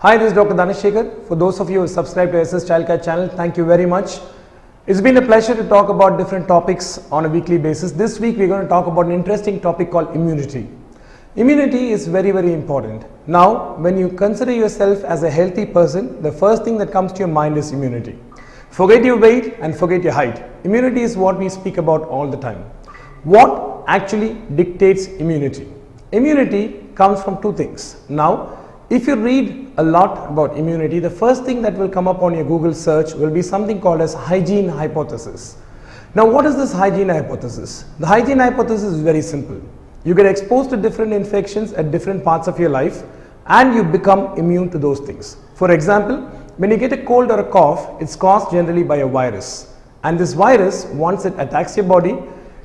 Hi, 0.00 0.16
this 0.16 0.28
is 0.28 0.32
Dr. 0.32 0.54
Dhanashekhar. 0.54 1.26
For 1.26 1.34
those 1.34 1.58
of 1.58 1.68
you 1.68 1.80
who 1.80 1.88
subscribe 1.88 2.30
to 2.30 2.40
SS 2.40 2.66
Childcare 2.66 3.04
channel, 3.04 3.26
thank 3.26 3.56
you 3.56 3.64
very 3.64 3.84
much. 3.84 4.20
It's 4.86 5.00
been 5.00 5.16
a 5.16 5.22
pleasure 5.22 5.56
to 5.56 5.68
talk 5.68 5.88
about 5.88 6.16
different 6.18 6.46
topics 6.46 7.04
on 7.10 7.24
a 7.24 7.28
weekly 7.28 7.58
basis. 7.58 7.90
This 7.90 8.20
week 8.20 8.36
we're 8.36 8.46
going 8.46 8.62
to 8.62 8.68
talk 8.68 8.86
about 8.86 9.06
an 9.06 9.10
interesting 9.10 9.58
topic 9.60 9.90
called 9.90 10.14
immunity. 10.14 10.68
Immunity 11.34 11.90
is 11.90 12.06
very, 12.06 12.30
very 12.30 12.52
important. 12.52 13.06
Now, 13.26 13.74
when 13.78 13.98
you 13.98 14.08
consider 14.10 14.52
yourself 14.52 15.02
as 15.02 15.24
a 15.24 15.30
healthy 15.30 15.66
person, 15.66 16.22
the 16.22 16.30
first 16.30 16.62
thing 16.62 16.78
that 16.78 16.92
comes 16.92 17.12
to 17.14 17.18
your 17.18 17.26
mind 17.26 17.58
is 17.58 17.72
immunity. 17.72 18.16
Forget 18.70 19.04
your 19.04 19.18
weight 19.18 19.56
and 19.58 19.76
forget 19.76 20.04
your 20.04 20.12
height. 20.12 20.44
Immunity 20.62 21.02
is 21.02 21.16
what 21.16 21.40
we 21.40 21.48
speak 21.48 21.76
about 21.76 22.02
all 22.02 22.30
the 22.30 22.36
time. 22.36 22.62
What 23.24 23.82
actually 23.88 24.34
dictates 24.54 25.08
immunity? 25.08 25.66
Immunity 26.12 26.86
comes 26.94 27.20
from 27.20 27.42
two 27.42 27.52
things. 27.52 27.96
Now, 28.08 28.57
if 28.90 29.06
you 29.06 29.16
read 29.16 29.70
a 29.76 29.82
lot 29.82 30.30
about 30.30 30.56
immunity, 30.56 30.98
the 30.98 31.10
first 31.10 31.44
thing 31.44 31.60
that 31.60 31.74
will 31.74 31.90
come 31.90 32.08
up 32.08 32.22
on 32.22 32.34
your 32.34 32.44
Google 32.44 32.72
search 32.72 33.12
will 33.12 33.30
be 33.30 33.42
something 33.42 33.82
called 33.82 34.00
as 34.00 34.14
hygiene 34.14 34.66
hypothesis. 34.66 35.58
Now, 36.14 36.24
what 36.26 36.46
is 36.46 36.56
this 36.56 36.72
hygiene 36.72 37.10
hypothesis? 37.10 37.84
The 37.98 38.06
hygiene 38.06 38.38
hypothesis 38.38 38.94
is 38.94 39.00
very 39.00 39.20
simple. 39.20 39.60
You 40.04 40.14
get 40.14 40.24
exposed 40.24 40.70
to 40.70 40.78
different 40.78 41.12
infections 41.12 41.74
at 41.74 41.90
different 41.90 42.24
parts 42.24 42.48
of 42.48 42.58
your 42.58 42.70
life 42.70 43.02
and 43.46 43.74
you 43.74 43.84
become 43.84 44.38
immune 44.38 44.70
to 44.70 44.78
those 44.78 45.00
things. 45.00 45.36
For 45.54 45.70
example, 45.70 46.22
when 46.56 46.70
you 46.70 46.78
get 46.78 46.94
a 46.94 47.04
cold 47.04 47.30
or 47.30 47.40
a 47.40 47.50
cough, 47.50 48.00
it's 48.00 48.16
caused 48.16 48.50
generally 48.52 48.84
by 48.84 48.96
a 48.96 49.06
virus. 49.06 49.74
And 50.02 50.18
this 50.18 50.32
virus, 50.32 50.86
once 50.86 51.26
it 51.26 51.34
attacks 51.38 51.76
your 51.76 51.84
body, 51.84 52.16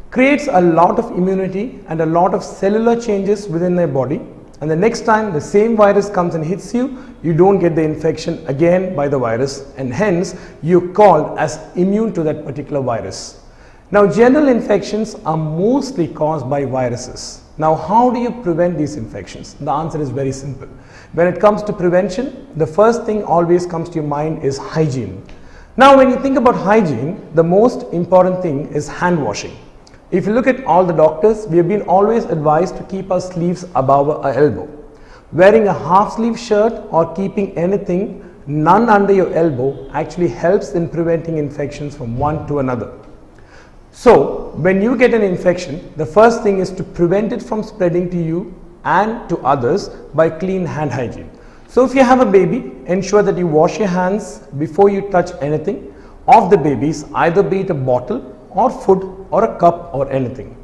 creates 0.09 0.47
a 0.49 0.61
lot 0.61 0.99
of 0.99 1.11
immunity 1.11 1.81
and 1.89 1.99
a 1.99 2.05
lot 2.05 2.33
of 2.33 2.45
cellular 2.45 2.99
changes 2.99 3.49
within 3.49 3.75
your 3.75 3.87
body 3.87 4.21
and 4.63 4.71
the 4.71 4.77
next 4.77 5.01
time 5.01 5.33
the 5.33 5.41
same 5.41 5.75
virus 5.75 6.09
comes 6.09 6.35
and 6.35 6.45
hits 6.45 6.73
you, 6.73 7.13
you 7.21 7.33
don't 7.33 7.59
get 7.59 7.75
the 7.75 7.81
infection 7.81 8.41
again 8.47 8.95
by 8.95 9.09
the 9.09 9.19
virus 9.19 9.73
and 9.75 9.93
hence 9.93 10.37
you're 10.61 10.87
called 10.93 11.37
as 11.37 11.59
immune 11.75 12.13
to 12.13 12.23
that 12.23 12.45
particular 12.45 12.79
virus. 12.79 13.41
Now 13.91 14.07
general 14.07 14.47
infections 14.47 15.15
are 15.25 15.35
mostly 15.35 16.07
caused 16.07 16.49
by 16.49 16.63
viruses. 16.63 17.41
Now 17.57 17.75
how 17.75 18.09
do 18.09 18.21
you 18.21 18.31
prevent 18.41 18.77
these 18.77 18.95
infections? 18.95 19.55
The 19.55 19.69
answer 19.69 20.01
is 20.01 20.11
very 20.11 20.31
simple. 20.31 20.69
When 21.11 21.27
it 21.27 21.41
comes 21.41 21.61
to 21.63 21.73
prevention, 21.73 22.47
the 22.55 22.65
first 22.65 23.03
thing 23.03 23.21
always 23.25 23.65
comes 23.65 23.89
to 23.89 23.95
your 23.95 24.05
mind 24.05 24.45
is 24.45 24.57
hygiene. 24.57 25.25
Now 25.75 25.97
when 25.97 26.09
you 26.09 26.15
think 26.21 26.37
about 26.37 26.55
hygiene, 26.55 27.19
the 27.35 27.43
most 27.43 27.91
important 27.91 28.41
thing 28.41 28.67
is 28.67 28.87
hand 28.87 29.21
washing. 29.21 29.57
If 30.13 30.27
you 30.27 30.33
look 30.33 30.45
at 30.45 30.63
all 30.65 30.85
the 30.85 30.93
doctors, 30.93 31.47
we 31.47 31.57
have 31.57 31.67
been 31.67 31.81
always 31.81 32.25
advised 32.25 32.77
to 32.77 32.83
keep 32.83 33.09
our 33.11 33.19
sleeves 33.19 33.63
above 33.73 34.11
our 34.11 34.31
elbow. 34.31 34.69
Wearing 35.31 35.67
a 35.67 35.73
half 35.73 36.13
sleeve 36.13 36.37
shirt 36.39 36.83
or 36.91 37.11
keeping 37.15 37.57
anything 37.57 38.23
none 38.45 38.89
under 38.89 39.11
your 39.11 39.33
elbow 39.33 39.89
actually 39.89 40.27
helps 40.27 40.73
in 40.73 40.87
preventing 40.87 41.39
infections 41.39 41.97
from 41.97 42.15
one 42.15 42.45
to 42.45 42.59
another. 42.59 42.93
So, 43.91 44.51
when 44.57 44.83
you 44.83 44.95
get 44.95 45.15
an 45.15 45.23
infection, 45.23 45.91
the 45.95 46.05
first 46.05 46.43
thing 46.43 46.59
is 46.59 46.69
to 46.73 46.83
prevent 46.83 47.33
it 47.33 47.41
from 47.41 47.63
spreading 47.63 48.11
to 48.11 48.23
you 48.23 48.53
and 48.85 49.27
to 49.29 49.39
others 49.39 49.89
by 50.13 50.29
clean 50.29 50.63
hand 50.63 50.91
hygiene. 50.91 51.31
So, 51.67 51.85
if 51.85 51.95
you 51.95 52.03
have 52.03 52.19
a 52.19 52.31
baby, 52.31 52.71
ensure 52.85 53.23
that 53.23 53.35
you 53.35 53.47
wash 53.47 53.79
your 53.79 53.87
hands 53.87 54.41
before 54.59 54.91
you 54.91 55.09
touch 55.09 55.31
anything 55.41 55.91
of 56.27 56.51
the 56.51 56.57
babies, 56.57 57.03
either 57.15 57.41
be 57.41 57.61
it 57.61 57.71
a 57.71 57.73
bottle 57.73 58.32
or 58.55 58.69
food 58.69 59.27
or 59.31 59.43
a 59.43 59.59
cup 59.59 59.93
or 59.93 60.11
anything. 60.11 60.57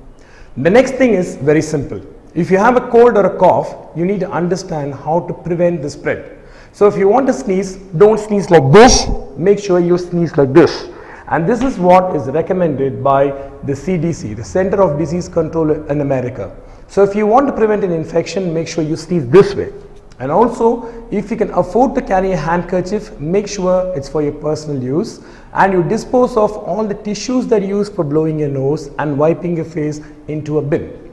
The 0.57 0.69
next 0.69 0.95
thing 0.95 1.13
is 1.13 1.35
very 1.37 1.61
simple. 1.61 2.01
If 2.35 2.51
you 2.51 2.57
have 2.57 2.75
a 2.75 2.89
cold 2.89 3.17
or 3.17 3.25
a 3.25 3.37
cough, 3.37 3.75
you 3.95 4.05
need 4.05 4.19
to 4.19 4.29
understand 4.31 4.93
how 4.93 5.21
to 5.21 5.33
prevent 5.33 5.81
the 5.81 5.89
spread. 5.89 6.37
So 6.71 6.87
if 6.87 6.97
you 6.97 7.07
want 7.07 7.27
to 7.27 7.33
sneeze, 7.33 7.77
don't 7.97 8.19
sneeze 8.19 8.49
like 8.51 8.71
this, 8.71 9.07
make 9.37 9.59
sure 9.59 9.79
you 9.79 9.97
sneeze 9.97 10.37
like 10.37 10.53
this. 10.53 10.89
And 11.27 11.47
this 11.47 11.61
is 11.61 11.77
what 11.77 12.15
is 12.15 12.27
recommended 12.27 13.03
by 13.03 13.27
the 13.63 13.73
CDC, 13.73 14.35
the 14.35 14.43
Center 14.43 14.81
of 14.81 14.97
Disease 14.97 15.27
Control 15.27 15.71
in 15.71 16.01
America. 16.01 16.55
So 16.87 17.03
if 17.03 17.15
you 17.15 17.27
want 17.27 17.47
to 17.47 17.53
prevent 17.53 17.83
an 17.83 17.91
infection, 17.91 18.53
make 18.53 18.67
sure 18.67 18.83
you 18.83 18.95
sneeze 18.95 19.27
this 19.27 19.53
way. 19.53 19.71
And 20.19 20.31
also, 20.31 21.07
if 21.11 21.31
you 21.31 21.37
can 21.37 21.49
afford 21.51 21.95
to 21.95 22.01
carry 22.01 22.33
a 22.33 22.37
handkerchief, 22.37 23.17
make 23.19 23.47
sure 23.47 23.93
it's 23.95 24.09
for 24.09 24.21
your 24.21 24.33
personal 24.33 24.83
use 24.83 25.21
and 25.53 25.71
you 25.71 25.81
dispose 25.81 26.35
of 26.35 26.51
all 26.57 26.85
the 26.85 26.93
tissues 26.93 27.47
that 27.47 27.61
you 27.61 27.77
use 27.77 27.89
for 27.89 28.03
blowing 28.03 28.37
your 28.37 28.49
nose 28.49 28.89
and 28.99 29.17
wiping 29.17 29.55
your 29.55 29.65
face 29.65 30.01
into 30.27 30.57
a 30.57 30.61
bin. 30.61 31.09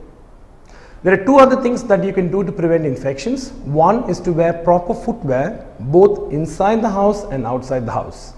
There 1.05 1.15
are 1.15 1.25
two 1.25 1.37
other 1.37 1.63
things 1.63 1.85
that 1.85 2.03
you 2.03 2.13
can 2.13 2.33
do 2.33 2.43
to 2.43 2.51
prevent 2.51 2.85
infections. 2.85 3.53
One 3.65 4.11
is 4.11 4.19
to 4.21 4.33
wear 4.33 4.53
proper 4.53 4.93
footwear 4.93 5.65
both 5.79 6.33
inside 6.33 6.83
the 6.83 6.91
house 6.91 7.23
and 7.25 7.47
outside 7.47 7.87
the 7.87 7.93
house. 7.93 8.35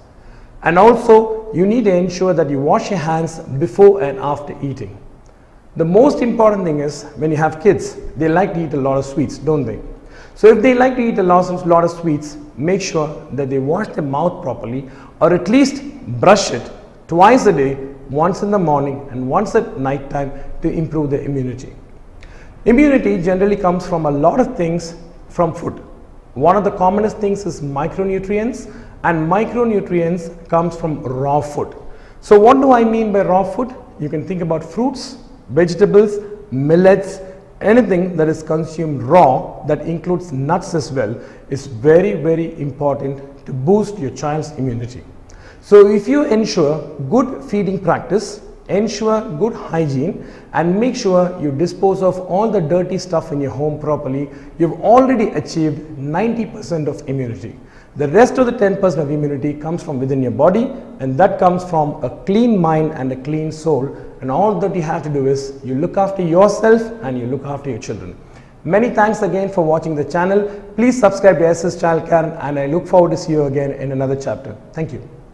And 0.62 0.78
also, 0.78 1.50
you 1.54 1.64
need 1.64 1.84
to 1.84 1.94
ensure 1.94 2.34
that 2.34 2.50
you 2.50 2.60
wash 2.60 2.90
your 2.90 2.98
hands 2.98 3.38
before 3.38 4.02
and 4.02 4.18
after 4.18 4.54
eating. 4.60 4.98
The 5.76 5.84
most 5.84 6.20
important 6.20 6.64
thing 6.64 6.80
is 6.80 7.04
when 7.16 7.30
you 7.30 7.38
have 7.38 7.62
kids, 7.62 7.96
they 8.16 8.28
like 8.28 8.52
to 8.52 8.66
eat 8.66 8.74
a 8.74 8.76
lot 8.76 8.98
of 8.98 9.06
sweets, 9.06 9.38
don't 9.38 9.64
they? 9.64 9.80
So 10.38 10.46
if 10.46 10.62
they 10.62 10.72
like 10.72 10.94
to 10.94 11.02
eat 11.02 11.18
a 11.18 11.22
lot 11.24 11.50
of, 11.50 11.90
sweets, 11.90 12.36
make 12.56 12.80
sure 12.80 13.08
that 13.32 13.50
they 13.50 13.58
wash 13.58 13.88
their 13.88 14.04
mouth 14.04 14.40
properly 14.40 14.88
or 15.20 15.34
at 15.34 15.48
least 15.48 15.82
brush 16.20 16.52
it 16.52 16.70
twice 17.08 17.46
a 17.46 17.52
day, 17.52 17.74
once 18.08 18.44
in 18.44 18.52
the 18.52 18.58
morning 18.58 19.08
and 19.10 19.28
once 19.28 19.56
at 19.56 19.80
night 19.80 20.08
time 20.10 20.30
to 20.62 20.70
improve 20.70 21.10
their 21.10 21.22
immunity. 21.22 21.74
Immunity 22.66 23.20
generally 23.20 23.56
comes 23.56 23.84
from 23.84 24.06
a 24.06 24.10
lot 24.12 24.38
of 24.38 24.56
things 24.56 24.94
from 25.28 25.52
food. 25.52 25.82
One 26.34 26.54
of 26.54 26.62
the 26.62 26.70
commonest 26.70 27.18
things 27.18 27.44
is 27.44 27.60
micronutrients 27.60 28.72
and 29.02 29.28
micronutrients 29.28 30.48
comes 30.48 30.76
from 30.76 31.02
raw 31.02 31.40
food. 31.40 31.74
So 32.20 32.38
what 32.38 32.60
do 32.60 32.70
I 32.70 32.84
mean 32.84 33.12
by 33.12 33.22
raw 33.22 33.42
food? 33.42 33.74
You 33.98 34.08
can 34.08 34.24
think 34.24 34.42
about 34.42 34.62
fruits, 34.62 35.16
vegetables, 35.48 36.18
millets, 36.52 37.18
anything 37.60 38.16
that 38.16 38.28
is 38.28 38.42
consumed 38.42 39.02
raw 39.02 39.64
that 39.66 39.82
includes 39.82 40.32
nuts 40.32 40.74
as 40.74 40.92
well 40.92 41.18
is 41.50 41.66
very 41.66 42.14
very 42.14 42.58
important 42.60 43.46
to 43.46 43.52
boost 43.52 43.98
your 43.98 44.10
child's 44.10 44.52
immunity. 44.52 45.02
So 45.60 45.88
if 45.88 46.06
you 46.08 46.24
ensure 46.24 46.82
good 47.10 47.44
feeding 47.44 47.78
practice, 47.78 48.40
ensure 48.68 49.22
good 49.38 49.54
hygiene 49.54 50.26
and 50.52 50.78
make 50.78 50.94
sure 50.94 51.36
you 51.40 51.50
dispose 51.50 52.02
of 52.02 52.18
all 52.20 52.50
the 52.50 52.60
dirty 52.60 52.98
stuff 52.98 53.32
in 53.32 53.40
your 53.40 53.50
home 53.50 53.78
properly, 53.78 54.28
you've 54.58 54.80
already 54.80 55.28
achieved 55.30 55.78
90% 55.98 56.86
of 56.86 57.06
immunity. 57.08 57.58
The 57.96 58.08
rest 58.08 58.38
of 58.38 58.46
the 58.46 58.52
10% 58.52 58.98
of 58.98 59.10
immunity 59.10 59.54
comes 59.54 59.82
from 59.82 59.98
within 59.98 60.22
your 60.22 60.30
body 60.32 60.70
and 61.00 61.18
that 61.18 61.38
comes 61.38 61.64
from 61.64 62.02
a 62.04 62.10
clean 62.24 62.58
mind 62.58 62.92
and 62.92 63.10
a 63.10 63.16
clean 63.16 63.50
soul 63.50 63.96
and 64.20 64.30
all 64.30 64.58
that 64.60 64.74
you 64.74 64.82
have 64.82 65.02
to 65.04 65.08
do 65.08 65.26
is 65.26 65.60
you 65.64 65.74
look 65.74 65.96
after 65.96 66.22
yourself 66.22 66.82
and 67.02 67.18
you 67.18 67.26
look 67.26 67.44
after 67.44 67.70
your 67.70 67.78
children. 67.78 68.16
Many 68.64 68.90
thanks 68.90 69.22
again 69.22 69.48
for 69.50 69.64
watching 69.64 69.94
the 69.94 70.04
channel. 70.04 70.48
Please 70.76 70.98
subscribe 70.98 71.38
to 71.38 71.46
SS 71.46 71.76
Childcare 71.76 72.36
and 72.42 72.58
I 72.58 72.66
look 72.66 72.86
forward 72.86 73.12
to 73.12 73.16
see 73.16 73.32
you 73.32 73.44
again 73.44 73.72
in 73.72 73.92
another 73.92 74.16
chapter. 74.16 74.56
Thank 74.72 74.92
you. 74.92 75.17